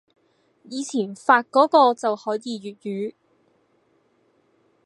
[0.63, 3.13] 以前發個個就可以粵語